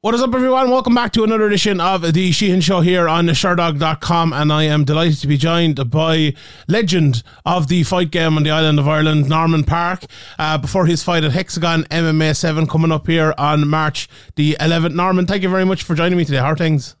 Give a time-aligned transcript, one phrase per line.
[0.00, 0.70] What is up, everyone?
[0.70, 4.32] Welcome back to another edition of the Sheehan Show here on Sherdog.com.
[4.32, 6.34] And I am delighted to be joined by
[6.68, 10.04] legend of the fight game on the island of Ireland, Norman Parke,
[10.38, 14.94] uh, before his fight at Hexagone MMA 7 coming up here on March the 11th.
[14.94, 16.38] Norman, thank you very much for joining me today.
[16.38, 16.94] How are things?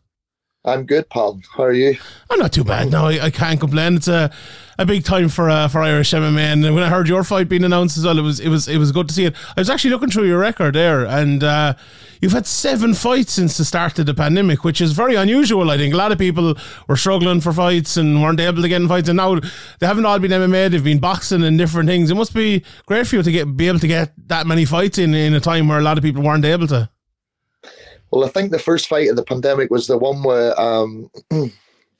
[0.64, 1.40] I'm good, pal.
[1.56, 1.96] How are you?
[2.30, 2.90] I'm not too bad.
[2.90, 3.96] No, I, I can't complain.
[3.96, 4.30] It's a,
[4.78, 7.64] a big time for uh, for Irish MMA, and when I heard your fight being
[7.64, 9.34] announced as well, it was it was it was good to see it.
[9.56, 11.74] I was actually looking through your record there, and uh,
[12.20, 15.70] you've had seven fights since the start of the pandemic, which is very unusual.
[15.70, 16.56] I think a lot of people
[16.88, 19.38] were struggling for fights and weren't able to get in fights, and now
[19.78, 20.70] they haven't all been MMA.
[20.70, 22.10] They've been boxing and different things.
[22.10, 24.98] It must be great for you to get be able to get that many fights
[24.98, 26.90] in in a time where a lot of people weren't able to.
[28.10, 31.50] Well, I think the first fight of the pandemic was the one where um, the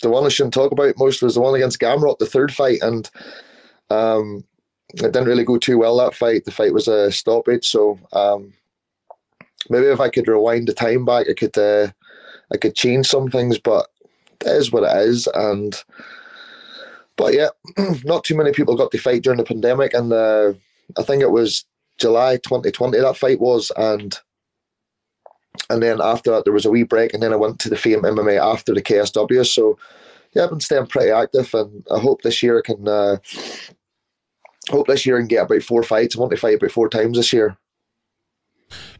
[0.02, 3.10] one I shouldn't talk about most was the one against Gamrot, the third fight, and
[3.90, 4.44] um,
[4.94, 6.44] it didn't really go too well that fight.
[6.44, 8.54] The fight was a stoppage, so um,
[9.68, 11.88] maybe if I could rewind the time back, I could uh,
[12.52, 13.86] I could change some things, but
[14.40, 15.82] it is what it is, and
[17.16, 17.48] but yeah,
[18.04, 20.54] not too many people got to fight during the pandemic, and uh,
[20.96, 21.66] I think it was
[21.98, 24.18] July 2020 that fight was, and
[25.70, 27.76] and then after that there was a wee break, and then I went to the
[27.76, 29.46] Fame MMA after the KSW.
[29.46, 29.78] So
[30.34, 32.86] yeah, I've been staying pretty active, and I hope this year I can.
[32.86, 33.18] Uh,
[34.70, 36.14] hope this year I can get about four fights.
[36.14, 37.56] I want to fight about four times this year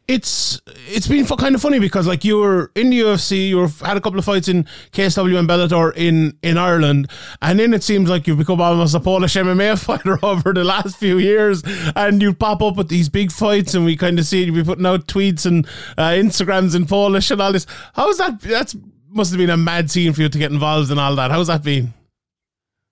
[0.08, 3.78] it's it's been kind of funny because like you were in the UFC, you have
[3.80, 7.10] had a couple of fights in KSW and Bellator in in Ireland,
[7.42, 10.96] and then it seems like you've become almost a Polish MMA fighter over the last
[10.96, 11.62] few years,
[11.94, 14.64] and you pop up with these big fights, and we kind of see you be
[14.64, 15.66] putting out tweets and
[15.98, 17.66] uh, Instagrams in Polish and all this.
[17.92, 18.40] How's that?
[18.40, 18.74] That's
[19.10, 21.30] must have been a mad scene for you to get involved in all that.
[21.30, 21.92] How's that been?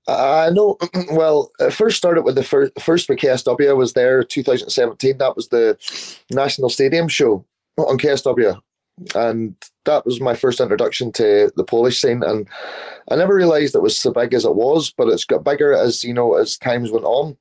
[0.08, 0.78] I know.
[1.10, 3.68] Well, it first started with the first first with KSW.
[3.68, 5.18] I was there 2017.
[5.18, 5.76] That was the
[6.30, 7.44] National Stadium show
[7.78, 8.60] on KSW,
[9.14, 12.22] and that was my first introduction to the Polish scene.
[12.22, 12.48] And
[13.10, 16.04] I never realised it was so big as it was, but it's got bigger as
[16.04, 17.36] you know as times went on.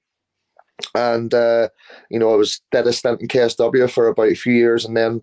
[0.94, 1.70] And uh,
[2.09, 4.96] you know, I was dead a stint in KSW for about a few years, and
[4.97, 5.22] then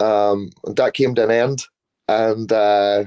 [0.00, 1.64] um, that came to an end.
[2.08, 3.04] And uh,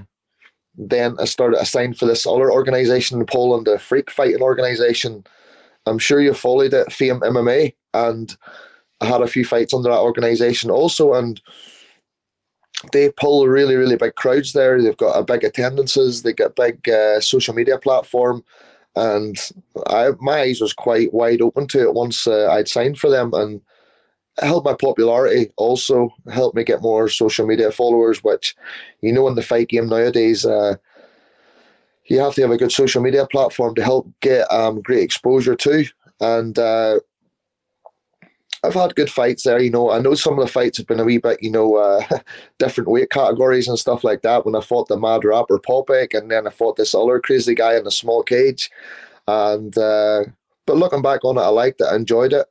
[0.78, 5.26] then I started I signed for this other organization in Poland, a freak fighting organization.
[5.86, 8.36] I'm sure you followed it, Fame MMA, and
[9.02, 11.42] I had a few fights under that organization also, and
[12.94, 14.82] they pull really, really big crowds there.
[14.82, 16.24] They've got a big attendances.
[16.24, 18.44] They get big uh, social media platform,
[18.96, 19.38] and
[19.88, 23.34] I my eyes was quite wide open to it once uh, I'd signed for them,
[23.34, 23.62] and
[24.40, 28.56] helped my popularity also helped me get more social media followers which
[29.02, 30.76] you know in the fight game nowadays uh,
[32.06, 35.56] you have to have a good social media platform to help get um, great exposure
[35.56, 35.86] to
[36.22, 37.00] and uh,
[38.64, 39.90] I've had good fights there, you know.
[39.90, 42.06] I know some of the fights have been a wee bit, you know, uh,
[42.60, 44.46] different weight categories and stuff like that.
[44.46, 47.76] When I fought the mad rapper Popek, and then I fought this other crazy guy
[47.76, 48.70] in a small cage,
[49.28, 50.26] and uh,
[50.68, 52.46] but looking back on it, I liked it, I enjoyed it.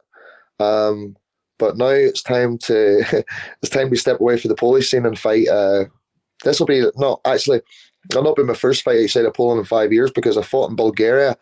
[0.58, 1.16] Um,
[1.60, 3.04] but now it's time to
[3.62, 5.47] it's time to step away from the Polish scene and fight.
[5.47, 5.84] Uh,
[6.43, 7.60] this will be not actually.
[8.10, 10.71] It'll not be my first fight outside of Poland in five years because I fought
[10.71, 11.37] in Bulgaria,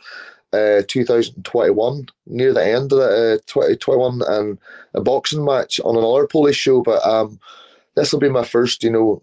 [0.52, 4.58] uh, 2021 near the end of the uh, 2021 and
[4.94, 6.82] a boxing match on another Polish show.
[6.82, 7.38] But um,
[7.94, 9.22] this will be my first, you know,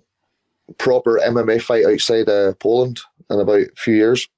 [0.78, 4.30] proper MMA fight outside of Poland in about a few years.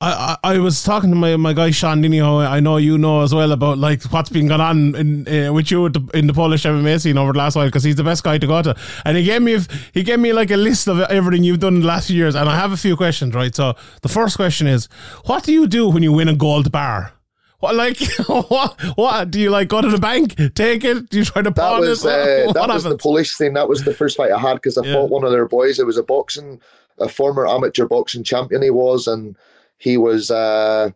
[0.00, 2.46] I, I, was talking to my, my guy Sean Dinio.
[2.46, 5.70] I know you know as well about like what's been going on in uh, with
[5.70, 8.22] you the, in the Polish MMA scene over the last while because he's the best
[8.22, 8.76] guy to go to.
[9.04, 9.58] And he gave me
[9.92, 12.34] he gave me like a list of everything you've done in the last few years.
[12.34, 13.54] And I have a few questions, right?
[13.54, 14.86] So the first question is,
[15.24, 17.12] what do you do when you win a gold bar?
[17.60, 21.24] What like what what do you like go to the bank take it do you
[21.24, 23.94] try to pawn that was, it uh, that was the Polish thing that was the
[23.94, 24.92] first fight I had because I yeah.
[24.92, 26.60] fought one of their boys it was a boxing
[26.98, 29.34] a former amateur boxing champion he was and
[29.78, 30.90] he was uh,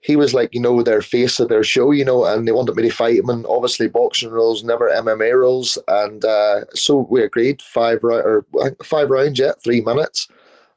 [0.00, 2.76] he was like you know their face of their show, you know, and they wanted
[2.76, 3.28] me to fight him.
[3.28, 8.46] And obviously, boxing rules, never MMA rules, and uh, so we agreed five or
[8.84, 10.28] five rounds, yeah, three minutes,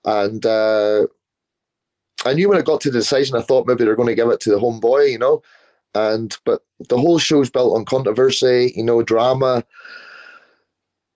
[0.05, 0.45] and.
[0.45, 1.07] Uh,
[2.25, 4.29] I knew when I got to the decision, I thought maybe they're going to give
[4.29, 5.44] it to the homeboy, you know,
[5.94, 9.63] and but the whole show's built on controversy, you know, drama,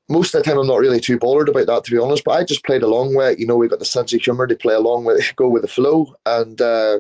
[0.09, 2.23] most of the time I'm not really too bothered about that to be honest.
[2.23, 3.39] But I just played along with it.
[3.39, 5.67] You know, we've got the sense of humour to play along with, go with the
[5.67, 6.15] flow.
[6.25, 6.99] And uh,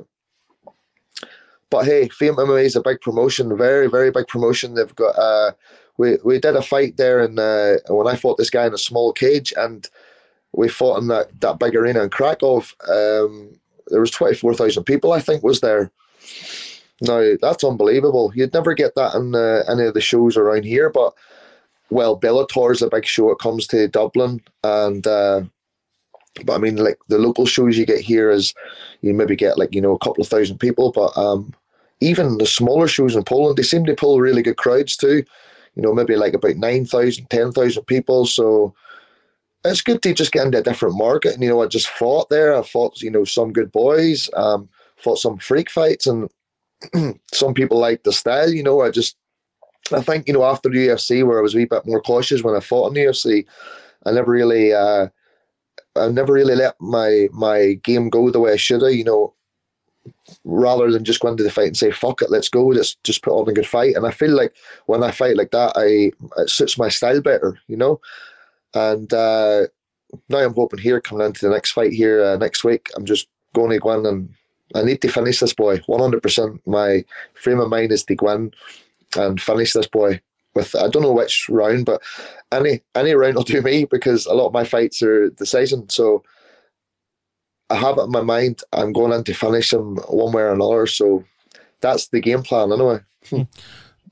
[1.69, 4.75] but hey, Fame MMA is a big promotion, very very big promotion.
[4.75, 5.51] They've got uh,
[5.97, 8.77] we we did a fight there, and uh, when I fought this guy in a
[8.77, 9.87] small cage, and
[10.53, 12.63] we fought in that that big arena in Krakow.
[12.87, 15.91] Um, there was twenty four thousand people, I think, was there.
[17.01, 18.31] Now that's unbelievable.
[18.35, 21.13] You'd never get that in uh, any of the shows around here, but
[21.91, 23.31] well, Bellator's a big show.
[23.31, 25.41] It comes to Dublin, and uh,
[26.45, 28.53] but I mean, like the local shows you get here is
[29.01, 31.53] you maybe get like you know a couple of thousand people, but um,
[32.01, 35.23] even the smaller shows in Poland, they seem to pull really good crowds too.
[35.75, 38.25] You know, maybe like about 9,000, 10,000 people.
[38.25, 38.73] So
[39.63, 41.33] it's good to just get into a different market.
[41.33, 42.55] And, you know, I just fought there.
[42.55, 46.29] I fought, you know, some good boys, um, fought some freak fights, and
[47.31, 48.49] some people like the style.
[48.49, 49.15] You know, I just,
[49.91, 52.43] I think, you know, after the UFC, where I was a wee bit more cautious
[52.43, 53.45] when I fought in the UFC,
[54.05, 55.07] I never really, uh,
[55.95, 58.93] I never really let my my game go the way I should have.
[58.93, 59.33] You know,
[60.43, 63.23] rather than just go into the fight and say fuck it, let's go, let's just
[63.23, 63.95] put on a good fight.
[63.95, 64.53] And I feel like
[64.85, 67.99] when I fight like that, I it suits my style better, you know.
[68.73, 69.67] And uh,
[70.29, 73.27] now I'm hoping here coming into the next fight here uh, next week, I'm just
[73.53, 74.33] going to go in and
[74.75, 76.59] I need to finish this boy 100%.
[76.65, 77.03] My
[77.33, 78.51] frame of mind is to go in
[79.15, 80.21] and finish this boy
[80.55, 82.01] with I don't know which round, but
[82.51, 85.89] any any round will do me because a lot of my fights are decision.
[85.89, 86.23] So
[87.69, 88.61] I have it in my mind.
[88.73, 90.87] I'm going in to finish him one way or another.
[90.87, 91.23] So
[91.81, 92.99] that's the game plan anyway.
[93.29, 93.43] Hmm.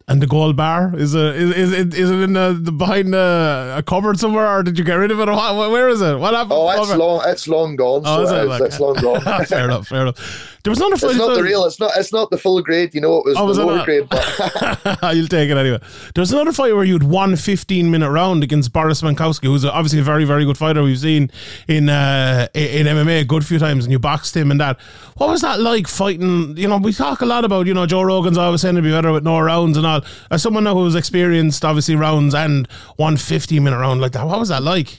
[0.10, 3.14] And the gold bar is it is is it is it in the, the behind
[3.14, 5.28] the, a cupboard somewhere, or did you get rid of it?
[5.28, 6.18] Or where is it?
[6.18, 6.54] What happened?
[6.54, 7.22] Oh, it's long.
[7.26, 8.04] It's long gone.
[8.06, 8.48] Oh, so it?
[8.48, 9.22] Like, it's long gone.
[9.48, 9.90] fair enough.
[9.90, 10.57] Fair enough.
[10.68, 10.96] There was another.
[10.96, 11.64] It's not the real.
[11.64, 11.92] It's not.
[11.96, 12.94] It's not the full grade.
[12.94, 14.10] You know, it was oh, the lower grade.
[14.10, 15.80] But you'll take it anyway.
[16.14, 19.64] There was another fight where you had one 15 minute round against Borys Mankowski, who's
[19.64, 21.32] obviously a very very good fighter we've seen
[21.70, 24.78] in uh, in MMA a good few times, and you boxed him and that.
[25.16, 26.58] What was that like fighting?
[26.58, 28.92] You know, we talk a lot about you know Joe Rogan's always saying to be
[28.92, 30.02] better with no rounds and all.
[30.32, 32.68] As someone now who's experienced obviously rounds and
[32.98, 34.98] one 15 minute round like that, what was that like?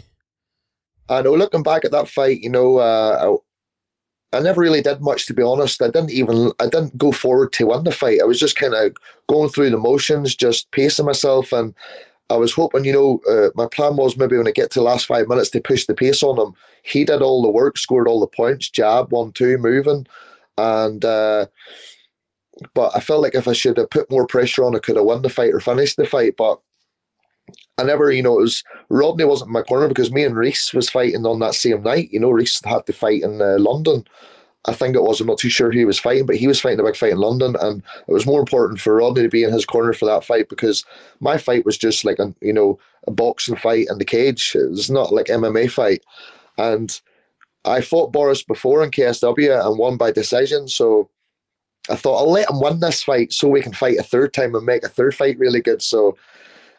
[1.11, 1.35] I know.
[1.35, 3.37] Looking back at that fight, you know, uh,
[4.32, 5.82] I never really did much to be honest.
[5.82, 8.20] I didn't even I didn't go forward to win the fight.
[8.20, 8.94] I was just kind of
[9.28, 11.75] going through the motions, just pacing myself, and
[12.30, 14.84] I was hoping, you know, uh, my plan was maybe when I get to the
[14.84, 16.52] last five minutes to push the pace on him.
[16.82, 20.06] He did all the work, scored all the points, jab one two, moving,
[20.58, 21.46] and uh,
[22.75, 25.06] but I felt like if I should have put more pressure on, I could have
[25.06, 26.60] won the fight or finished the fight, but.
[27.78, 30.75] I never, you know, it was Rodney wasn't in my corner because me and Reese
[30.75, 32.10] was fighting on that same night.
[32.12, 34.04] You know, Reese had to fight in uh, London.
[34.64, 35.20] I think it was.
[35.20, 37.12] I'm not too sure who he was fighting, but he was fighting a big fight
[37.12, 40.04] in London, and it was more important for Rodney to be in his corner for
[40.06, 40.84] that fight because
[41.20, 44.52] my fight was just like a you know a boxing fight in the cage.
[44.54, 46.04] It was not like MMA fight,
[46.58, 47.00] and
[47.64, 50.69] I fought Borys before in KSW and won by decision.
[50.69, 51.08] So
[51.88, 54.54] I thought I'll let him win this fight so we can fight a third time
[54.54, 55.82] and make a third fight really good.
[55.82, 56.16] So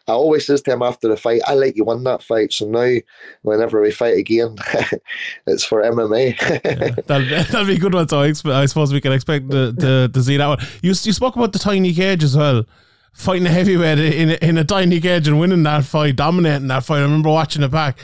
[0.08, 2.52] I always says to him after the fight, I let you win that fight.
[2.52, 2.96] So now,
[3.42, 4.56] whenever we fight again,
[5.46, 6.40] it's for MMA.
[6.40, 8.08] yeah, that'll, that'll, be a good one.
[8.08, 10.58] So I, I suppose we can expect to, to, to, see that one.
[10.82, 12.64] You, you spoke about the tiny cage as well.
[13.12, 16.98] Fighting a heavyweight in, in a tiny cage and winning that fight, dominating that fight.
[16.98, 17.98] I remember watching it back.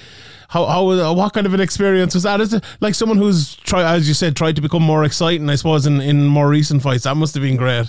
[0.48, 2.40] How, how what kind of an experience was that?
[2.40, 5.48] Is it like someone who's try as you said tried to become more exciting?
[5.50, 7.86] I suppose in, in more recent fights that must have been great.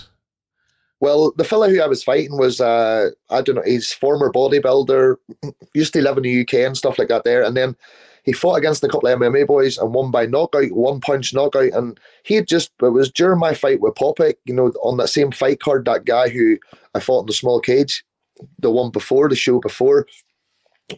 [1.00, 5.16] Well, the fellow who I was fighting was, uh, I don't know, he's former bodybuilder,
[5.74, 7.42] used to live in the UK and stuff like that there.
[7.42, 7.76] And then
[8.24, 11.72] he fought against a couple of MMA boys and won by knockout, one punch knockout.
[11.72, 15.08] And he had just, it was during my fight with Popek, you know, on that
[15.08, 16.58] same fight card, that guy who
[16.94, 18.04] I fought in the small cage,
[18.58, 20.06] the one before, the show before.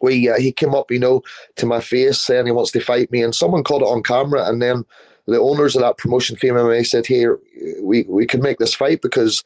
[0.02, 1.22] We uh, he came up, you know,
[1.56, 4.48] to my face saying he wants to fight me, and someone caught it on camera,
[4.48, 4.84] and then
[5.26, 7.40] the owners of that promotion, Fame MMA, said, "Here,
[7.82, 9.42] we we could make this fight because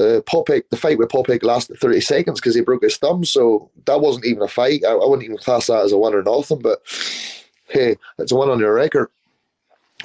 [0.00, 3.24] uh, Popek, the fight with Popek lasted 30 seconds because he broke his thumb.
[3.24, 4.82] So that wasn't even a fight.
[4.84, 6.60] I, I, wouldn't even class that as a win or nothing.
[6.60, 6.80] But
[7.68, 9.08] hey, it's a win on your record.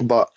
[0.00, 0.30] But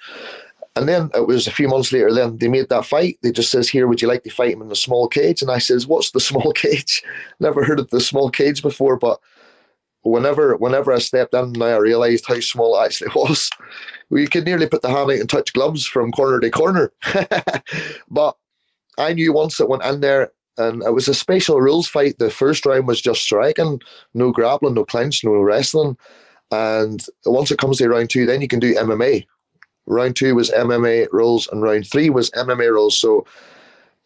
[0.76, 2.12] and then it was a few months later.
[2.12, 3.20] Then they made that fight.
[3.22, 5.52] They just says, "Here, would you like to fight him in the small cage?" And
[5.52, 7.04] I says, "What's the small cage?
[7.40, 9.20] Never heard of the small cage before." But
[10.02, 13.52] whenever whenever I stepped in, I realised how small it actually was.
[14.10, 16.92] We could nearly put the hand out and touch gloves from corner to corner.
[18.10, 18.36] but
[18.98, 22.20] I knew once it went in there, and it was a special rules fight.
[22.20, 23.82] The first round was just striking,
[24.14, 25.98] no grappling, no clinch, no wrestling.
[26.52, 29.26] And once it comes to round two, then you can do MMA.
[29.88, 32.98] Round two was MMA rules, and round three was MMA rules.
[32.98, 33.26] So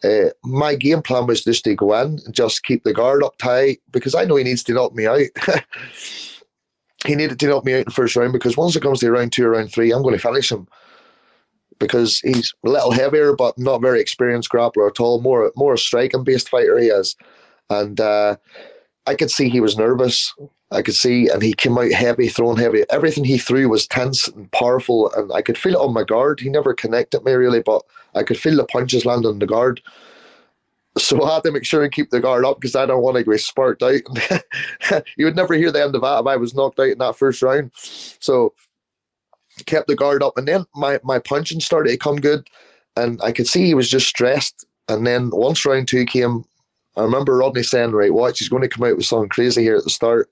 [0.02, 3.36] uh, my game plan was just to go in and just keep the guard up
[3.38, 5.26] tight because I know he needs to knock me out.
[7.06, 9.10] he needed to knock me out in the first round because once it comes to
[9.10, 10.66] round two or round three, I'm going to finish him
[11.78, 15.20] because he's a little heavier, but not very experienced grappler at all.
[15.20, 17.16] More more a striking based fighter he is,
[17.70, 18.36] and uh,
[19.06, 20.34] I could see he was nervous.
[20.70, 22.84] I could see, and he came out heavy, throwing heavy.
[22.90, 26.40] Everything he threw was tense and powerful, and I could feel it on my guard.
[26.40, 27.82] He never connected me really, but
[28.14, 29.80] I could feel the punches land on the guard.
[30.98, 33.16] So I had to make sure and keep the guard up because I don't want
[33.16, 34.00] to get sparked out.
[35.16, 37.16] you would never hear the end of that if I was knocked out in that
[37.16, 37.70] first round.
[37.74, 38.52] So
[39.66, 42.48] kept the guard up, and then my my punching started to come good,
[42.96, 44.64] and I could see he was just stressed.
[44.88, 46.44] And then once round two came,
[46.96, 49.76] I remember Rodney saying, "Right, watch, he's going to come out with something crazy here
[49.76, 50.30] at the start.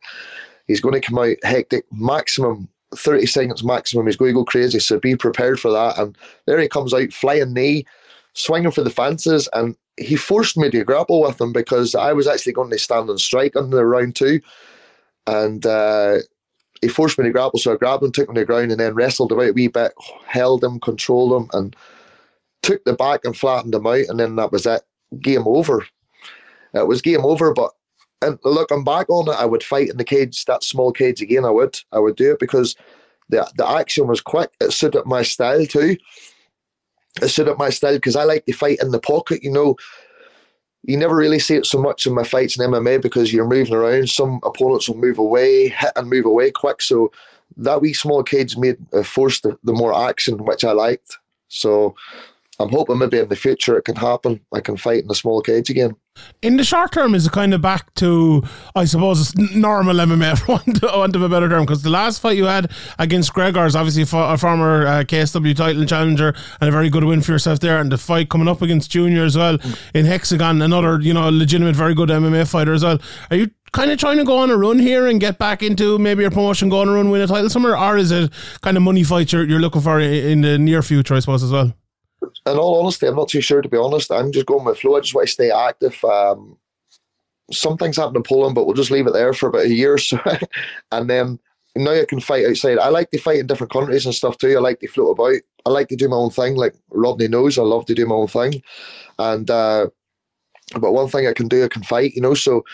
[0.66, 4.06] He's going to come out hectic, maximum 30 seconds maximum.
[4.06, 4.78] He's going to go crazy.
[4.78, 5.99] So be prepared for that.
[5.99, 6.16] And
[6.47, 7.85] there he comes out, flying knee,
[8.35, 9.49] swinging for the fences.
[9.52, 13.11] And he forced me to grapple with him because I was actually going to stand
[13.11, 14.40] and strike under the round two.
[15.26, 16.18] And uh,
[16.80, 17.59] he forced me to grapple.
[17.59, 19.68] So I grabbed him, took him to the ground, and then wrestled about a wee
[19.68, 19.92] bit,
[20.26, 21.76] held him, controlled him, and
[22.62, 24.06] took the back and flattened him out.
[24.09, 24.83] And then that was it.
[25.21, 25.87] Game over.
[26.75, 27.73] It was game over, but
[28.23, 31.45] and looking back on it, I would fight in the cage, that small cage again.
[31.45, 32.75] I would, I would do it because
[33.28, 34.50] the the action was quick.
[34.61, 35.97] It suited my style too.
[37.23, 39.42] It suited my style because I like to fight in the pocket.
[39.42, 39.76] You know,
[40.87, 43.75] you never really see it so much in my fights in MMA because you're moving
[43.75, 44.09] around.
[44.09, 46.81] Some opponents will move away, hit and move away quick.
[46.81, 47.11] So
[47.57, 51.19] that wee small cage made uh, forced the, the more action, which I liked.
[51.49, 51.97] So
[52.59, 54.41] I'm hoping maybe in the future it can happen.
[54.53, 55.97] I can fight in a small cage again.
[56.41, 58.43] In the short term, is it kind of back to,
[58.75, 60.53] I suppose, normal MMA, for
[60.99, 61.67] want, of a better term?
[61.67, 65.85] Because the last fight you had against Gregor is obviously a former uh, KSW title
[65.85, 67.79] challenger and a very good win for yourself there.
[67.79, 69.59] And the fight coming up against Junior as well
[69.95, 72.99] in Hexagone, another, you know, legitimate, very good MMA fighter as well.
[73.31, 75.99] Are you kind of trying to go on a run here and get back into
[75.99, 77.77] maybe your promotion, go on a run, win a title somewhere?
[77.77, 78.33] Or is it
[78.63, 81.53] kind of money fight you're, you're looking for in the near future, I suppose, as
[81.53, 81.75] well?
[82.23, 84.11] In all honesty, I'm not too sure to be honest.
[84.11, 84.96] I'm just going with flow.
[84.96, 86.02] I just want to stay active.
[86.04, 86.56] Um,
[87.52, 89.94] some things happen in Poland, but we'll just leave it there for about a year.
[89.94, 90.18] or So,
[90.92, 91.38] and then
[91.76, 92.78] now I can fight outside.
[92.78, 94.56] I like to fight in different countries and stuff too.
[94.56, 95.40] I like to float about.
[95.64, 96.56] I like to do my own thing.
[96.56, 98.62] Like Rodney knows, I love to do my own thing.
[99.18, 99.88] And uh,
[100.80, 102.14] but one thing I can do, I can fight.
[102.14, 102.64] You know, so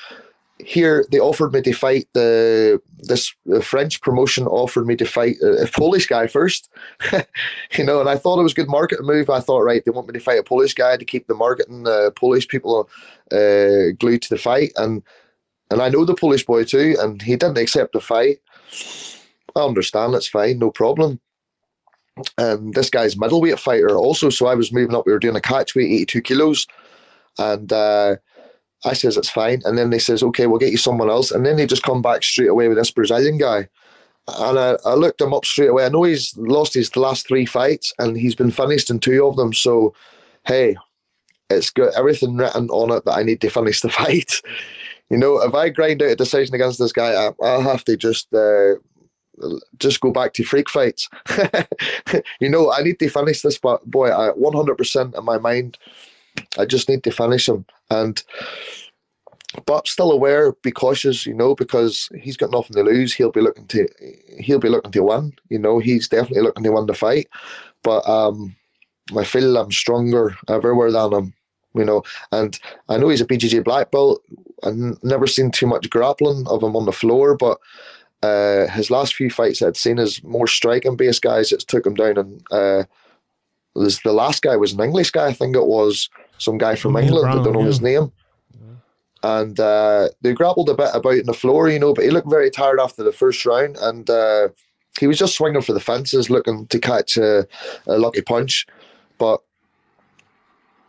[0.65, 5.37] here they offered me to fight the this the French promotion offered me to fight
[5.43, 6.71] a, a Polish guy first,
[7.77, 9.29] you know, and I thought it was a good marketing move.
[9.29, 11.87] I thought, right, they want me to fight a Polish guy to keep the marketing
[11.87, 12.89] uh, Polish people
[13.33, 15.03] uh, glued to the fight, and
[15.71, 18.39] and I know the Polish boy too, and he didn't accept the fight.
[19.57, 21.21] I understand, it's fine, no problem.
[22.39, 25.07] And this guy's middleweight fighter also, so I was moving up.
[25.07, 26.67] We were doing a catch weight, eighty two kilos,
[27.39, 27.73] and.
[27.73, 28.17] Uh,
[28.85, 31.47] I says it's fine, and then they says, okay, we'll get you someone else, and
[31.47, 33.69] then they just come back straight away with this Brazilian guy,
[34.29, 35.85] and I, I looked him up straight away.
[35.85, 39.37] I know he's lost his last three fights, and he's been finished in two of
[39.37, 39.53] them.
[39.53, 39.95] So,
[40.47, 40.77] hey,
[41.51, 44.41] it's got everything written on it that I need to finish the fight.
[45.11, 47.97] you know, if I grind out a decision against this guy, I, will have to
[47.97, 48.33] just.
[48.33, 48.75] Uh,
[49.79, 51.09] just go back to freak fights.
[52.39, 55.79] you know, I need to finish this, boy, I 100% in my mind,
[56.59, 57.65] I just need to finish him.
[57.91, 58.23] And
[59.67, 63.13] but still aware, be cautious, you know, because he's got nothing to lose.
[63.13, 63.87] He'll be looking to
[64.39, 65.33] he'll be looking to win.
[65.51, 67.29] You know, he's definitely looking to win the fight.
[67.83, 68.57] But um
[69.17, 71.35] I feel I'm stronger everywhere than him,
[71.75, 72.03] you know.
[72.31, 72.59] And
[72.89, 74.23] I know he's a BJJ black belt.
[74.63, 77.59] I've never seen too much grappling of him on the floor, but
[78.23, 81.95] uh, his last few fights I'd seen as more striking based guys that took him
[81.95, 82.85] down and uh,
[83.75, 87.25] the last guy was an English guy, I think it was some guy from England.
[87.25, 87.67] Brown, I don't know yeah.
[87.67, 88.13] his name.
[89.25, 92.29] And uh, they grappled a bit about in the floor, you know, but he looked
[92.29, 94.49] very tired after the first round, and uh,
[94.99, 97.47] he was just swinging for the fences, looking to catch a,
[97.87, 98.67] a lucky punch.
[99.19, 99.41] But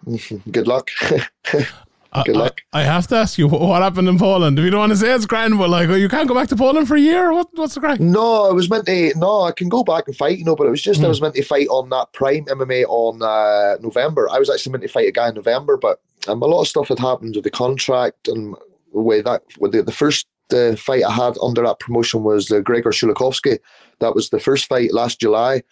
[0.51, 0.89] good luck.
[2.25, 2.61] Good luck.
[2.71, 4.59] I, I, have to ask you what happened in Poland.
[4.59, 6.55] If you don't want to say it's grand, but like, you can't go back to
[6.55, 7.33] Poland for a year.
[7.33, 7.99] What, what's the crack?
[7.99, 9.13] No, I was meant to.
[9.17, 11.03] No, I can go back and fight, you know, but it was just mm.
[11.03, 11.09] I hmm.
[11.09, 14.29] was meant to fight on that Prime MMA on uh, November.
[14.31, 16.67] I was actually meant to fight a guy in November, but um, a lot of
[16.67, 18.55] stuff had happened with the contract and
[18.93, 22.51] the way that with the, the first uh, fight I had under that promotion was
[22.51, 23.59] uh, Gregor Shulikovsky.
[23.99, 25.63] That was the first fight last July.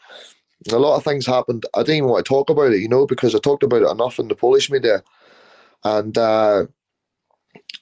[0.72, 1.66] A lot of things happened.
[1.76, 3.90] I didn't even want to talk about it, you know, because I talked about it
[3.90, 5.04] enough in the Polish media
[5.84, 6.66] and uh,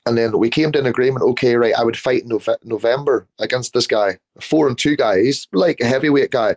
[0.06, 1.24] and then we came to an agreement.
[1.24, 5.22] Okay, right, I would fight in Nove- November against this guy, four and two guy.
[5.22, 6.56] He's like a heavyweight guy,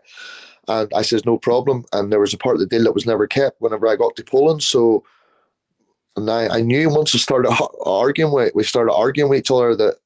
[0.69, 1.85] and I says no problem.
[1.93, 4.17] And there was a part of the deal that was never kept whenever I got
[4.17, 4.63] to Poland.
[4.63, 5.05] So,
[6.17, 7.53] and I, I knew once we started
[7.85, 9.97] arguing with we started arguing with each other that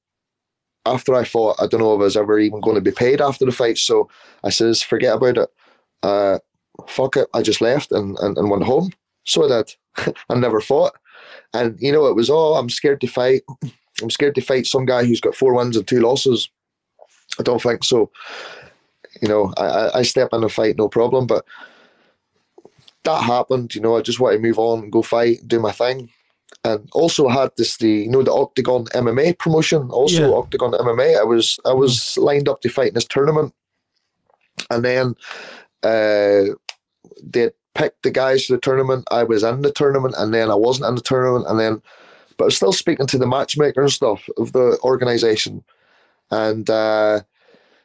[0.86, 3.20] after I fought, I don't know if I was ever even going to be paid
[3.20, 3.76] after the fight.
[3.76, 4.08] So
[4.44, 5.48] I says, forget about it.
[6.02, 6.38] Uh,
[6.88, 7.28] fuck it.
[7.34, 8.92] I just left and, and, and went home.
[9.24, 10.14] So I did.
[10.30, 10.92] I never fought.
[11.56, 13.42] And you know, it was oh, I'm scared to fight.
[14.02, 16.50] I'm scared to fight some guy who's got four wins and two losses.
[17.38, 18.10] I don't think so.
[19.22, 21.26] You know, I, I step in and fight, no problem.
[21.26, 21.44] But
[23.04, 23.74] that happened.
[23.74, 26.10] You know, I just want to move on and go fight, do my thing.
[26.64, 30.28] and also had this the you know the Oktagon MMA promotion, also Yeah.
[30.28, 31.18] Oktagon MMA.
[31.18, 33.54] I was I was lined up to fight in this tournament,
[34.70, 35.14] and then
[35.82, 36.54] uh,
[37.22, 39.06] they picked the guys for the tournament.
[39.10, 41.82] I was in the tournament, and then I wasn't in the tournament, and then
[42.36, 45.62] but I was still speaking to the matchmaker and stuff of the organization,
[46.30, 46.68] and.
[46.68, 47.20] Uh,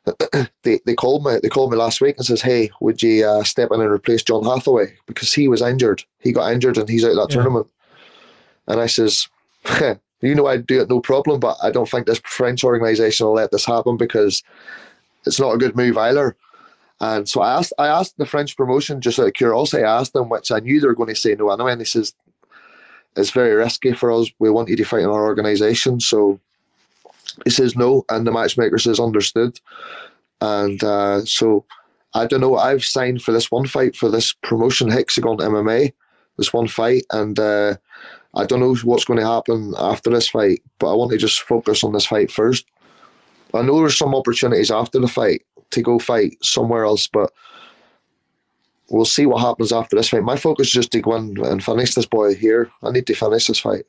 [0.64, 3.44] they they called me they called me last week and says, "Hey, would you uh,
[3.44, 6.04] step in and replace John Hathaway because he was injured?
[6.20, 7.36] He got injured and he's out of that Yeah.
[7.36, 7.68] tournament."
[8.68, 9.28] And I says,
[10.22, 13.34] "You know, I'd do it no problem, but I don't think this French organisation will
[13.34, 14.42] let this happen because
[15.28, 16.36] it's not a good move either."
[17.02, 19.84] And so I asked I asked the French promotion just out of curiosity.
[19.84, 21.72] I asked them, which I knew they were going to say no anyway.
[21.72, 22.14] And he says,
[23.18, 24.30] "It's very risky for us.
[24.38, 26.40] We want you to fight in our organisation, so."
[27.46, 29.58] He says no, and the matchmaker says understood.
[30.42, 31.66] And uh, so
[32.14, 32.58] I don't know.
[32.58, 35.94] I've signed for this one fight for this promotion, Hexagone MMA,
[36.38, 37.78] this one fight, and uh,
[38.36, 40.62] I don't know what's going to happen after this fight.
[40.78, 42.66] But I want to just focus on this fight first.
[43.54, 47.32] I know there's some opportunities after the fight to go fight somewhere else, but
[48.90, 50.24] we'll see what happens after this fight.
[50.24, 52.70] My focus is just to go in and finish this boy here.
[52.84, 53.86] I need to finish this fight.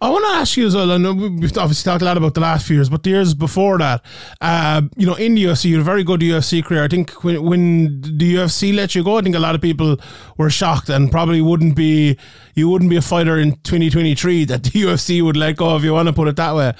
[0.00, 0.90] I want to ask you as well.
[0.90, 3.32] I know we've obviously talked a lot about the last few years, but the years
[3.32, 4.04] before that,
[4.40, 6.84] uh, you know, in the UFC, you had a very good UFC career.
[6.84, 9.96] I think when, when the UFC let you go, I think a lot of people
[10.36, 12.18] were shocked and probably wouldn't be.
[12.54, 15.92] You wouldn't be a fighter in 2023 that the UFC would let go, if you
[15.92, 16.74] want to put it that way.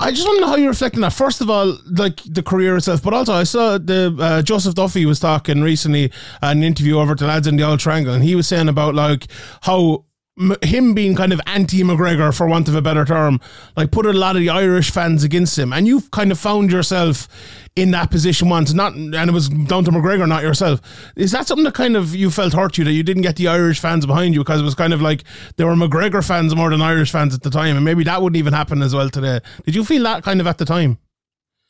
[0.00, 1.12] I just want to know how you reflect on that.
[1.12, 5.04] First of all, like the career itself, but also I saw the uh, Joseph Duffy
[5.04, 6.10] was talking recently
[6.42, 9.26] an interview over to lads in the Old Triangle, and he was saying about like
[9.62, 10.04] how
[10.62, 13.40] him being kind of anti McGregor, for want of a better term,
[13.76, 16.72] like put a lot of the Irish fans against him, and you've kind of found
[16.72, 17.28] yourself
[17.76, 20.80] in that position once, not and it was down to McGregor, not yourself.
[21.16, 23.46] Is that something that kind of you felt hurt you that you didn't get the
[23.46, 25.22] Irish fans behind you because it was kind of like
[25.56, 28.38] they were McGregor fans more than Irish fans at the time, and maybe that wouldn't
[28.38, 29.38] even happen as well today.
[29.64, 30.98] Did you feel that kind of at the time?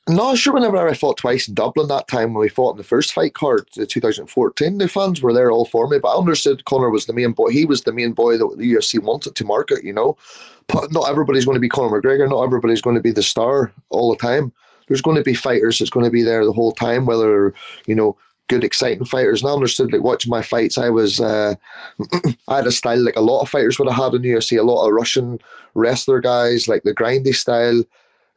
[0.07, 0.53] No, sure.
[0.53, 3.33] Whenever I fought twice in Dublin that time when we fought in the first fight
[3.33, 5.99] card, the 2014, the fans were there all for me.
[5.99, 7.49] But I understood Conor was the main boy.
[7.49, 10.19] He was the main boy that the UFC wanted to market, you know.
[10.67, 12.29] But not everybody's going to be Conor McGregor.
[12.29, 14.53] Not everybody's going to be the star all the time.
[14.89, 17.55] There's going to be fighters that's going to be there the whole time, whether
[17.87, 19.41] you know good, exciting fighters.
[19.41, 21.55] And I understood like watching my fights, I was uh,
[22.49, 24.59] I had a style like a lot of fighters would have had in the UFC.
[24.59, 25.39] A lot of Russian
[25.73, 27.83] wrestler guys, like the grindy style,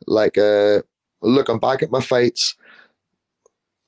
[0.06, 0.82] like uh
[1.22, 2.56] looking back at my fights,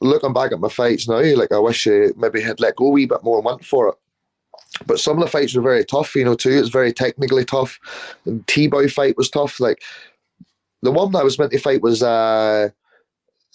[0.01, 2.89] looking back at my fights now, like I wish I maybe had let go a
[2.89, 3.95] wee bit more and went for it.
[4.85, 6.51] But some of the fights were very tough, you know, too.
[6.51, 7.79] It's very technically tough.
[8.25, 9.59] And T-Boy fight was tough.
[9.59, 9.81] Like
[10.81, 12.69] the one that I was meant to fight was uh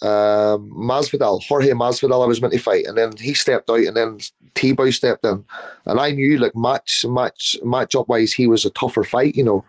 [0.02, 3.96] um Masvidal, Jorge Masvidal I was meant to fight, and then he stepped out and
[3.96, 4.18] then
[4.54, 5.44] T-Boy stepped in.
[5.86, 9.44] And I knew like match match match up wise he was a tougher fight, you
[9.44, 9.64] know.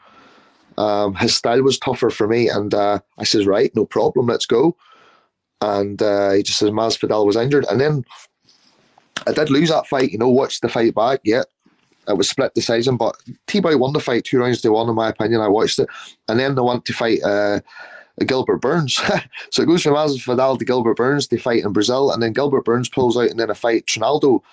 [0.77, 4.45] Um, his style was tougher for me, and uh, I says, right, no problem, let's
[4.45, 4.75] go.
[5.61, 8.03] And uh, he just says Masvidal was injured, and then
[9.25, 10.11] I did lose that fight.
[10.11, 11.21] You know, watched the fight back.
[11.23, 11.43] Yeah,
[12.07, 13.15] it was split decision, but
[13.47, 15.41] T-Boy won the fight two rounds to one, in my opinion.
[15.41, 15.87] I watched it,
[16.27, 17.61] and then they went to fight uh,
[18.25, 18.99] Gilbert Burns.
[19.49, 21.27] so it goes from Masvidal to Gilbert Burns.
[21.27, 24.43] They fight in Brazil, and then Gilbert Burns pulls out, and then a fight Trinaldo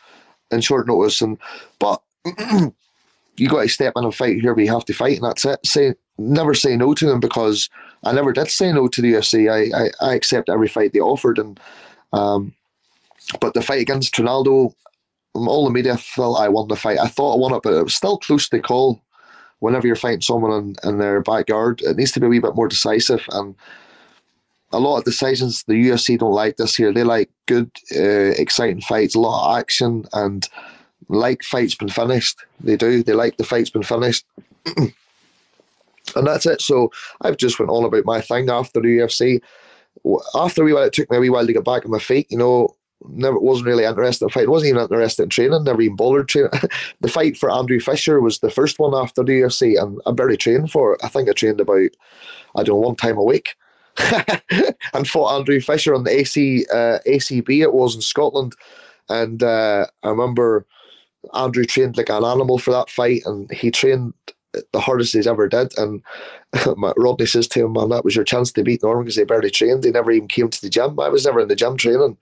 [0.50, 1.20] in short notice.
[1.20, 1.38] And
[1.78, 2.02] but
[3.36, 4.54] you got to step in and fight here.
[4.54, 5.64] We have to fight, and that's it.
[5.66, 7.68] Say never say no to them because
[8.04, 9.50] I never did say no to the UFC.
[9.50, 11.58] I I, I accept every fight they offered, and
[12.12, 12.54] um,
[13.40, 14.74] but the fight against Trinaldo,
[15.34, 16.98] all the media felt I won the fight.
[16.98, 19.00] I thought I won it, but it was still close to call.
[19.60, 22.56] Whenever you're fighting someone in, in their backyard, it needs to be a wee bit
[22.56, 23.24] more decisive.
[23.30, 23.54] And
[24.72, 26.92] a lot of decisions the UFC don't like this here.
[26.92, 30.48] They like good, uh, exciting fights, a lot of action, and
[31.08, 32.38] like fights been finished.
[32.60, 33.02] They do.
[33.04, 34.24] They like the fights been finished.
[36.16, 36.60] and that's it.
[36.60, 39.40] So I've just went on about my thing after the UFC.
[40.34, 41.98] After a wee while, it took me a wee while to get back on my
[41.98, 42.26] feet.
[42.30, 42.74] You know,
[43.08, 44.48] never wasn't really interested in fight.
[44.48, 45.64] wasn't even interested in training.
[45.64, 46.50] Never even bothered training.
[47.00, 50.36] the fight for Andrew Fisher was the first one after the UFC, and I barely
[50.36, 51.00] trained for it.
[51.04, 51.90] I think I trained about
[52.56, 53.54] I don't know one time a week.
[54.94, 57.60] and fought Andrew Fisher on the AC uh, ACB.
[57.60, 58.54] It was in Scotland,
[59.08, 60.66] and uh, I remember
[61.34, 64.14] Andrew trained like an animal for that fight, and he trained
[64.72, 65.76] the hardest he's ever did.
[65.78, 66.02] And
[66.96, 69.50] Rodney says to him, "Man, that was your chance to beat Norman because they barely
[69.50, 69.82] trained.
[69.82, 70.98] They never even came to the gym.
[71.00, 72.16] I was never in the gym training.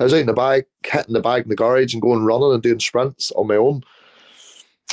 [0.00, 2.52] I was out in the bag, hitting the bag in the garage, and going running
[2.52, 3.82] and doing sprints on my own."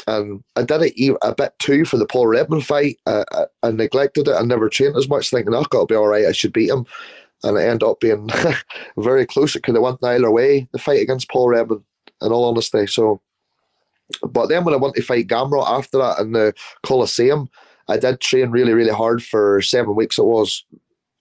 [0.08, 2.98] And I did it a bit too for the Paul Redmond fight.
[3.06, 4.36] I, I, I neglected it.
[4.36, 6.26] I never trained as much, thinking, "Oh, it'll be all right.
[6.26, 6.86] I should beat him."
[7.44, 8.30] And it ended up being
[8.98, 9.56] very close.
[9.56, 10.68] It could have went either way.
[10.72, 11.84] The fight against Paul Redmond,
[12.22, 12.86] in all honesty.
[12.88, 13.22] So
[14.28, 17.50] but then when I went to fight Gamrot after that in the Coliseum,
[17.88, 20.18] I did train really, really hard for seven weeks.
[20.18, 20.64] It was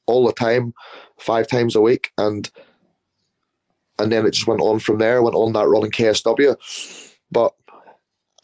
[0.07, 0.75] all the time,
[1.19, 2.51] five times a week, and
[3.99, 5.23] and then it just went on from there.
[5.23, 6.57] Went on that run in KSW,
[7.31, 7.55] but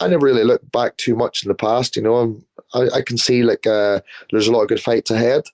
[0.00, 1.96] I never really looked back too much in the past.
[1.96, 2.40] You know,
[2.74, 5.44] I, I can see like uh, there's a lot of good fights ahead,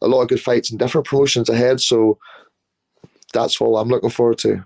[0.00, 1.80] a lot of good fights in different promotions ahead.
[1.80, 2.18] So
[3.32, 4.64] that's all I'm looking forward to.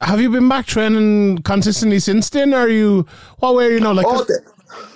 [0.00, 2.54] Have you been back training consistently since then?
[2.54, 3.06] Or are you
[3.38, 4.06] what were you know like?
[4.08, 4.40] Oh, the,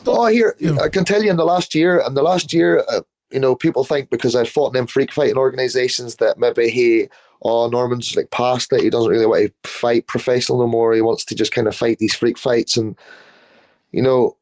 [0.06, 0.78] oh here yeah.
[0.78, 2.02] I can tell you in the last year.
[2.06, 3.00] In the last year, uh,
[3.32, 7.08] you know, people think because I fought in them freak fighting organizations that maybe he,
[7.42, 8.82] oh, Norman's like past it.
[8.82, 10.92] He doesn't really want to fight professional no more.
[10.92, 12.76] He wants to just kind of fight these freak fights.
[12.76, 12.96] And,
[13.90, 14.36] you know,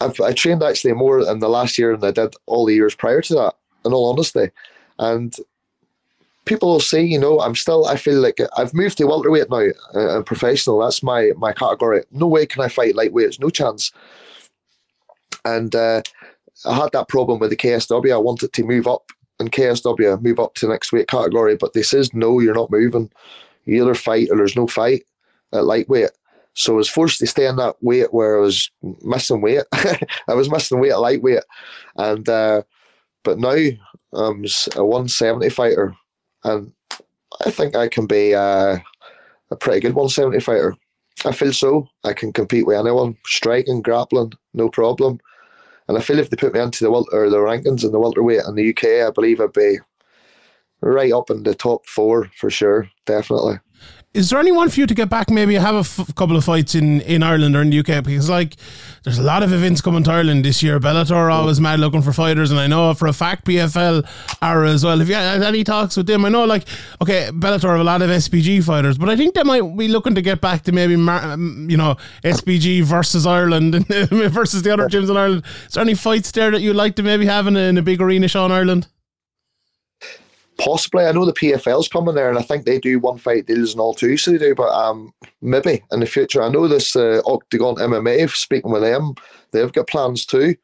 [0.00, 2.94] I've I trained actually more in the last year than I did all the years
[2.94, 3.54] prior to that,
[3.84, 4.50] in all honesty.
[4.98, 5.34] And
[6.46, 9.66] people will say, you know, I'm still, I feel like I've moved to welterweight now
[9.94, 10.78] uh, and professional.
[10.78, 12.04] That's my my category.
[12.10, 13.92] No way can I fight lightweights, no chance.
[15.44, 16.02] And uh,
[16.64, 18.12] I had that problem with the KSW.
[18.12, 21.74] I wanted to move up in KSW, move up to the next weight category, but
[21.74, 23.10] they says no, you're not moving.
[23.64, 25.02] You either fight or there's no fight
[25.52, 26.10] at lightweight.
[26.54, 28.70] So I was forced to stay in that weight where I was
[29.02, 29.64] missing weight.
[29.72, 31.42] I was missing weight at lightweight,
[31.96, 32.62] and uh,
[33.24, 33.56] but now
[34.14, 34.44] I'm
[34.76, 35.94] a 170 fighter,
[36.46, 36.72] and
[37.44, 38.82] I think I can be a
[39.60, 40.74] pretty good 170 fighter.
[41.24, 41.88] I feel so.
[42.04, 45.18] I can compete with anyone, striking, grappling, no problem.
[45.88, 48.42] And I feel if they put me into the or the rankings in the welterweight
[48.46, 49.78] in the UK, I believe I'd be
[50.80, 53.60] right up in the top four for sure, definitely.
[54.14, 55.28] Is there anyone for you to get back?
[55.28, 58.30] Maybe have a f- couple of fights in, in Ireland or in the UK because
[58.30, 58.56] like
[59.02, 60.80] there's a lot of events coming to Ireland this year.
[60.80, 64.08] Bellator always mad looking for fighters, and I know for a fact PFL
[64.40, 65.02] are as well.
[65.02, 66.24] If you had any talks with them?
[66.24, 66.64] I know like
[67.02, 70.14] okay, Bellator have a lot of SBG fighters, but I think they might be looking
[70.14, 75.10] to get back to maybe um, you know SBG versus Ireland versus the other gyms
[75.10, 75.42] in Ireland.
[75.66, 77.82] Is there any fights there that you'd like to maybe have in a, in a
[77.82, 78.88] big arena show in Ireland?
[80.58, 83.72] Possibly, I know the PFL's coming there, and I think they do one fight deals
[83.72, 84.16] and all too.
[84.16, 86.42] So they do, but um, maybe in the future.
[86.42, 88.30] I know this uh, Oktagon MMA.
[88.30, 89.14] Speaking with them,
[89.52, 90.56] they've got plans too,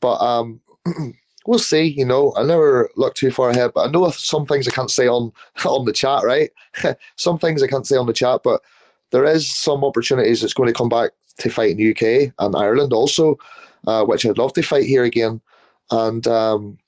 [0.00, 0.60] but um,
[1.46, 1.82] we'll see.
[1.84, 4.90] You know, I never look too far ahead, but I know some things I can't
[4.90, 5.32] say on
[5.64, 6.22] on the chat.
[6.22, 6.50] Right,
[7.16, 8.62] some things I can't say on the chat, but
[9.10, 12.56] there is some opportunities that's going to come back to fight in the UK and
[12.56, 13.38] Ireland also,
[13.86, 15.40] uh, which I'd love to fight here again.
[15.90, 16.78] And um,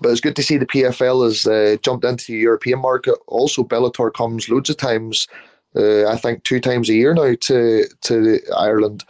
[0.00, 3.16] but it's good to see the PFL has uh, jumped into the European market.
[3.26, 5.26] Also, Bellator comes loads of times.
[5.74, 9.04] Uh, I think two times a year now to to Ireland,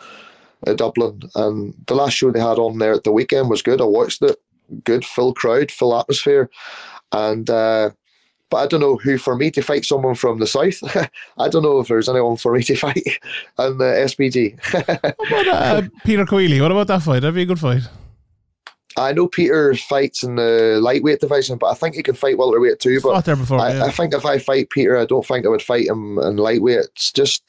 [0.66, 3.80] uh, Dublin, and the last show they had on there at the weekend was good.
[3.80, 4.36] I watched it,
[4.84, 6.50] good, full crowd, full atmosphere,
[7.12, 7.90] and uh,
[8.50, 10.82] but I don't know who for me to fight someone from the south.
[11.38, 14.58] I don't know if there's anyone for me to fight in the SBG.
[15.30, 16.60] what about uh, Peter Queally?
[16.60, 17.20] What about that fight?
[17.20, 17.82] That'd be a good fight.
[18.96, 22.80] I know Peter fights in the lightweight division, but I think he can fight welterweight
[22.80, 23.00] too.
[23.00, 23.84] But before, I, yeah.
[23.84, 26.78] I, think if I fight Peter, I don't think I would fight him in lightweight.
[26.78, 27.44] It's just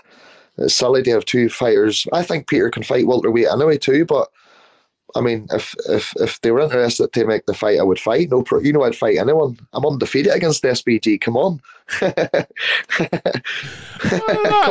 [0.58, 2.06] it's silly to have two fighters.
[2.14, 4.30] I think Peter can fight welterweight anyway too, but
[5.16, 8.30] I mean, if if if they were interested to make the fight, I would fight.
[8.30, 9.60] No, pro, you know, I'd fight anyone.
[9.74, 11.20] I'm undefeated against SBG.
[11.20, 11.62] Come on.
[11.88, 12.32] Come on.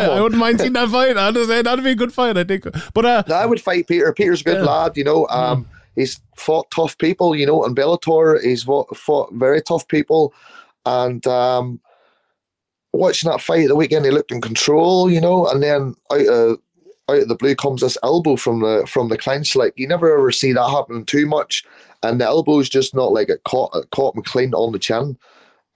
[0.03, 1.17] I wouldn't mind seeing that fight.
[1.17, 2.39] I'd say that'd be a good fight.
[2.39, 4.13] I think, but uh, no, I would fight Peter.
[4.13, 4.65] Peter's a good yeah.
[4.65, 4.97] lad.
[4.97, 5.27] You know.
[5.29, 5.67] Um, mm
[6.01, 8.43] he's fought tough people, you know, in Bellator.
[8.43, 10.35] He's fought, very tough people.
[10.87, 11.81] And um,
[12.93, 16.59] watching that fight the weekend, he looked in control, you know, and then out of,
[17.09, 19.55] out of the blue comes this elbow from the from the clinch.
[19.55, 21.65] Like you never ever see that happening too much.
[22.03, 25.19] And the elbow's just not like it caught it caught him clean on the chin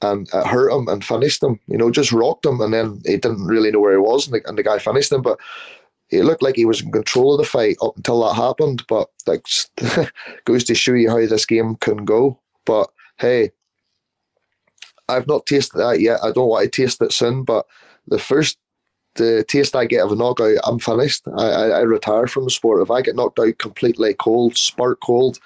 [0.03, 3.17] and it hurt him and finished him, you know, just rocked him and then he
[3.17, 5.23] didn't really know where he was and the, and the guy finished him.
[5.23, 5.39] But
[6.11, 8.85] it looked like he was in control of the fight up until that happened.
[8.89, 10.11] But that
[10.45, 12.39] goes to show you how this game can go.
[12.65, 13.51] But hey,
[15.09, 16.21] I've not tasted that yet.
[16.23, 17.45] I don't want to taste it soon.
[17.45, 17.67] But
[18.07, 18.59] the first
[19.17, 21.27] the taste I get of a knockout, I'm finished.
[21.37, 22.83] I, I, I retire from the sport.
[22.83, 25.39] If I get knocked out completely cold, spark cold,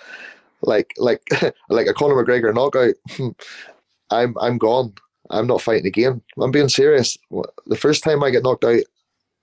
[0.62, 1.22] like like
[1.68, 2.94] like a Conor McGregor knockout,
[4.10, 4.94] I'm I'm gone.
[5.30, 6.22] I'm not fighting again.
[6.38, 7.18] I'm being serious.
[7.66, 8.80] The first time I get knocked out,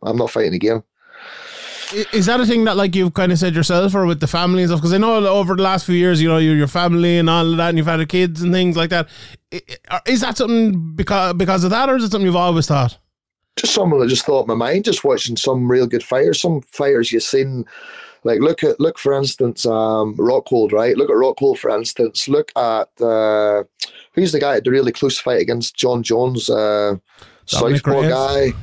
[0.01, 0.83] I'm not fighting again.
[1.93, 4.63] Is that a thing that like you've kind of said yourself or with the family
[4.63, 4.81] and stuff?
[4.81, 7.51] Because I know over the last few years, you know, your your family and all
[7.51, 9.07] of that, and you've had kids and things like that.
[10.05, 12.97] Is that something because because of that, or is it something you've always thought?
[13.55, 16.61] Just something that just thought in my mind, just watching some real good fighters, some
[16.61, 17.65] fighters you've seen.
[18.23, 20.97] Like look at look for instance, um, Rockhold, right?
[20.97, 22.27] Look at Rockhold for instance.
[22.27, 23.63] Look at uh,
[24.13, 26.95] who's the guy at the really close fight against Jon Jones, uh,
[27.45, 28.53] Southpaw guy.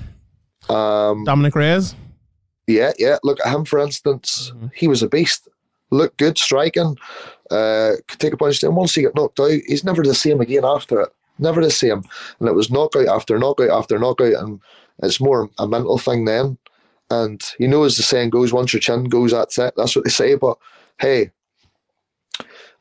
[0.68, 1.94] Um, Dominick Reyes.
[2.66, 3.18] Yeah, yeah.
[3.22, 4.52] Look at him, for instance.
[4.54, 4.66] Mm-hmm.
[4.74, 5.48] He was a beast.
[5.90, 6.96] Looked good, striking.
[7.50, 8.62] Uh, could take a punch.
[8.62, 11.08] And once he got knocked out, he's never the same again after it.
[11.38, 12.02] Never the same.
[12.38, 14.34] And it was knockout after knockout after knockout.
[14.34, 14.60] And
[15.02, 16.56] it's more a mental thing then.
[17.10, 19.74] And you know, as the saying goes, once your chin goes, that's it.
[19.76, 20.34] That's what they say.
[20.34, 20.56] But
[20.98, 21.30] hey,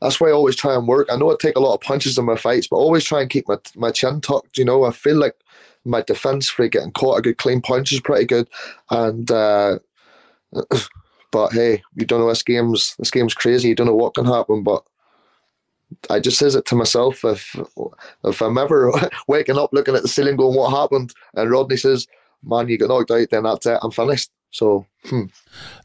[0.00, 1.08] that's why I always try and work.
[1.10, 3.30] I know I take a lot of punches in my fights, but always try and
[3.30, 4.56] keep my my chin tucked.
[4.56, 5.34] You know, I feel like
[5.84, 8.48] my defense for getting caught a good clean punch is pretty good,
[8.90, 9.78] and uh,
[11.30, 13.68] but hey, you don't know this game's this game's crazy.
[13.68, 14.84] You don't know what can happen, but
[16.10, 17.24] I just says it to myself.
[17.24, 17.56] If
[18.24, 18.92] if I'm ever
[19.28, 21.12] waking up looking at the ceiling going what happened?
[21.34, 22.06] And Rodney says
[22.44, 24.30] man you got knocked out then that's it I'm finished.
[24.50, 25.22] So hmm.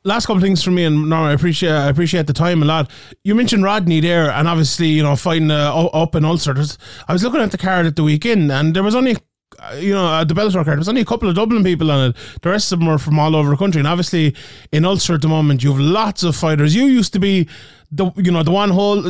[0.04, 2.66] last couple of things for me and Norman I appreciate I appreciate the time a
[2.66, 2.92] lot
[3.24, 6.54] you mentioned Rodney there and obviously you know fighting uh, up in Ulster
[7.08, 9.16] I was looking at the card at the weekend and there was only
[9.76, 12.16] you know, uh, the Bellator card, there's only a couple of Dublin people on it.
[12.42, 13.80] The rest of them are from all over the country.
[13.80, 14.36] And obviously,
[14.72, 16.76] in Ulster at the moment, you have lots of fighters.
[16.76, 17.48] You used to be
[17.92, 19.02] the you know the one whole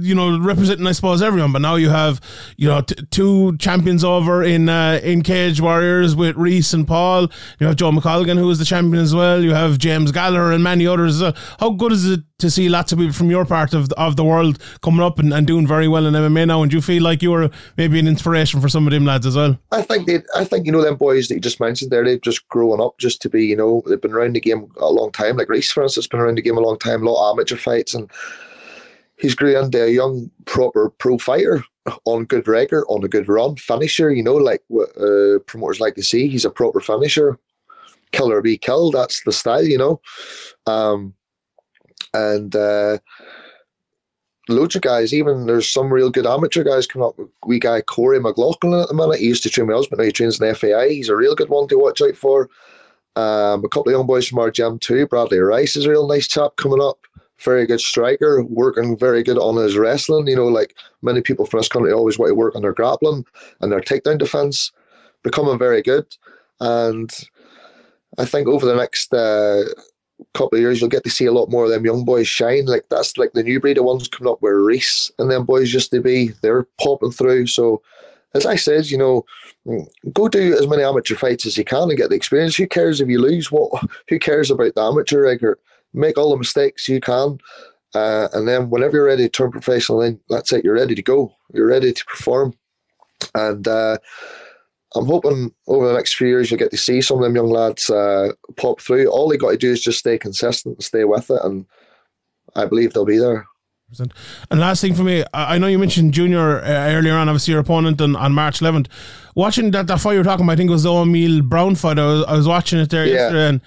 [0.00, 2.20] you know representing I suppose everyone, but now you have
[2.56, 7.28] you know t- two champions over in uh, in Cage Warriors with Reese and Paul.
[7.60, 9.42] You have Joe McColgan who is the champion as well.
[9.42, 11.22] You have James Gallagher and many others.
[11.22, 13.98] Uh, how good is it to see lots of people from your part of the,
[14.00, 16.62] of the world coming up and, and doing very well in MMA now?
[16.62, 19.26] And do you feel like you were maybe an inspiration for some of them lads
[19.26, 19.56] as well?
[19.70, 22.04] I think they, I think you know them boys that you just mentioned there.
[22.04, 24.90] They've just grown up just to be you know they've been around the game a
[24.90, 25.36] long time.
[25.36, 27.06] Like Reese, for instance, been around the game a long time.
[27.06, 28.10] A lot of amateur fights and
[29.18, 31.64] he's grew into a young, proper pro fighter
[32.04, 34.10] on good record, on a good run, finisher.
[34.10, 36.28] You know, like what uh, promoters like to see.
[36.28, 37.38] He's a proper finisher,
[38.12, 38.94] killer be killed.
[38.94, 40.00] That's the style, you know.
[40.66, 41.14] Um,
[42.12, 42.98] and uh,
[44.48, 45.12] loads of guys.
[45.12, 47.18] Even there's some real good amateur guys coming up.
[47.46, 49.20] We guy Corey McLaughlin at the minute.
[49.20, 49.98] He used to train my husband.
[49.98, 50.88] Now he trains in FAI.
[50.88, 52.48] He's a real good one to watch out for.
[53.16, 55.06] Um, a couple of young boys from our gym too.
[55.06, 56.98] Bradley Rice is a real nice chap coming up
[57.40, 60.26] very good striker, working very good on his wrestling.
[60.26, 63.24] You know, like many people from this country always want to work on their grappling
[63.60, 64.72] and their takedown defense,
[65.22, 66.06] becoming very good.
[66.60, 67.12] And
[68.18, 69.64] I think over the next uh,
[70.34, 72.66] couple of years, you'll get to see a lot more of them young boys shine.
[72.66, 75.74] Like that's like the new breed of ones coming up where Reese and them boys
[75.74, 76.30] used to be.
[76.42, 77.48] They're popping through.
[77.48, 77.82] So,
[78.34, 79.24] as I said, you know,
[80.12, 82.56] go do as many amateur fights as you can and get the experience.
[82.56, 83.50] Who cares if you lose?
[83.50, 83.84] What?
[84.08, 85.58] Who cares about the amateur record?
[85.94, 87.38] Make all the mistakes you can.
[87.94, 90.64] Uh, and then whenever you're ready to turn professional, then that's it.
[90.64, 91.34] You're ready to go.
[91.52, 92.54] You're ready to perform.
[93.34, 93.98] And uh,
[94.96, 97.50] I'm hoping over the next few years you'll get to see some of them young
[97.50, 99.06] lads uh, pop through.
[99.08, 101.66] All they got to do is just stay consistent and stay with it, and
[102.56, 103.46] I believe they'll be there.
[104.50, 107.60] And last thing for me, I know you mentioned Junior uh, earlier on, obviously your
[107.60, 108.88] opponent on, on March 11th.
[109.36, 111.74] Watching that, that fight you were talking about, I think it was the O'Neill Brown
[111.74, 111.98] fight.
[111.98, 113.14] I was, I was watching it there yeah.
[113.14, 113.60] yesterday, and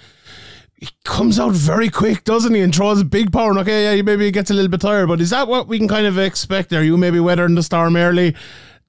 [0.78, 2.62] he comes out very quick, doesn't he?
[2.62, 3.50] And throws a big power.
[3.50, 5.68] And okay, yeah, maybe he maybe gets a little bit tired, but is that what
[5.68, 6.72] we can kind of expect?
[6.72, 8.36] Are you maybe weathering the storm early,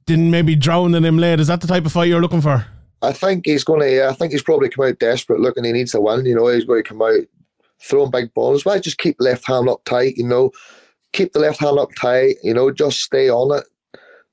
[0.06, 1.40] didn't maybe drown in him late?
[1.40, 2.66] Is that the type of fight you're looking for?
[3.00, 4.08] I think he's going to.
[4.08, 5.64] I think he's probably come out desperate, looking.
[5.64, 6.26] He needs to win.
[6.26, 7.20] You know, he's going to come out
[7.80, 8.64] throwing big balls.
[8.64, 10.16] Why just keep left hand up tight?
[10.16, 10.50] You know,
[11.12, 12.36] keep the left hand up tight.
[12.42, 13.64] You know, just stay on it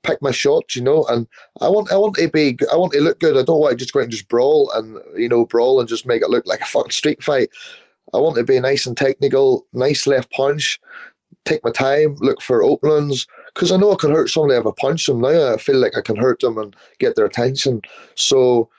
[0.06, 1.04] pick my shots, you know.
[1.06, 1.26] And
[1.60, 3.36] I want I want to be I want to look good.
[3.36, 6.06] I don't want to just go and just brawl and you know brawl and just
[6.06, 7.50] make it look like a fucking street fight.
[8.14, 10.80] I want to be nice and technical, nice left punch,
[11.44, 14.70] take my time, look for openings because I know I can hurt somebody if I
[14.76, 15.20] punch them.
[15.20, 17.82] Now I feel like I can hurt them and get their attention.
[18.14, 18.70] So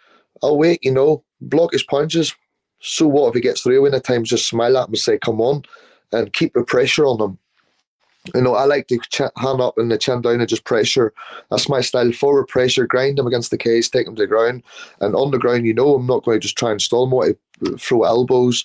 [0.42, 2.34] I'll wait, you know, block his punches.
[2.80, 3.82] So what if he gets through?
[3.82, 5.64] When the times just smile at him and say, "Come on,"
[6.12, 7.40] and keep the pressure on him
[8.34, 9.00] you know, I like to
[9.38, 11.14] hand up and the chin down and just pressure.
[11.50, 12.12] That's my style.
[12.12, 14.64] Forward pressure, grind them against the case, take them to the ground.
[15.00, 17.78] And on the ground, you know, I'm not going to just try and stall them.
[17.78, 18.64] Throw elbows.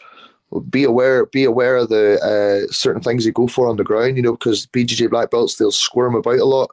[0.68, 4.16] Be aware, be aware of the uh, certain things you go for on the ground.
[4.16, 6.70] You know, because BJJ black belts they'll squirm about a lot,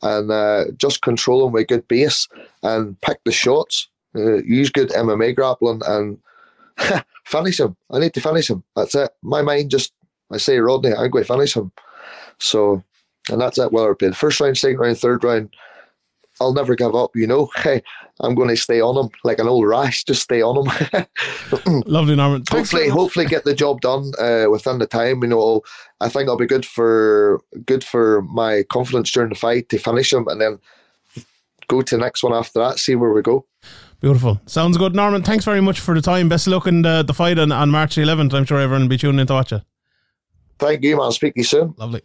[0.00, 2.26] and uh, just control them with good base
[2.62, 3.88] and pick the shots.
[4.16, 6.18] Uh, use good MMA grappling and
[7.26, 7.76] finish him.
[7.90, 8.64] I need to finish him.
[8.74, 9.10] That's it.
[9.22, 9.92] My mind just
[10.30, 11.72] I say Rodney, I'm going to finish him.
[12.40, 12.82] So,
[13.30, 13.72] and that's it.
[13.72, 15.54] Whether it be the first round, second round, third round,
[16.40, 17.10] I'll never give up.
[17.14, 17.82] You know, hey,
[18.20, 20.04] I'm going to stay on him like an old rash.
[20.04, 21.06] Just stay on him.
[21.86, 22.44] Lovely, Norman.
[22.50, 25.22] hopefully, hopefully, get the job done uh, within the time.
[25.22, 25.62] You know,
[26.00, 30.12] I think I'll be good for good for my confidence during the fight to finish
[30.12, 30.58] him, and then
[31.68, 32.78] go to the next one after that.
[32.78, 33.44] See where we go.
[34.00, 34.40] Beautiful.
[34.46, 35.22] Sounds good, Norman.
[35.22, 36.28] Thanks very much for the time.
[36.28, 38.32] Best of luck in the, the fight on, on March 11th.
[38.32, 39.62] I'm sure everyone will be tuning in to watch it.
[40.58, 41.12] Thank you, man.
[41.12, 41.74] Speak to you soon.
[41.76, 42.02] Lovely.